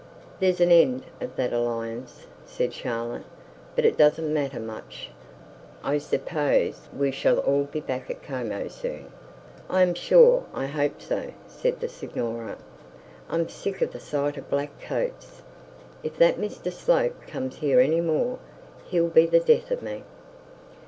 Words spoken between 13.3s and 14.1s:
sick of the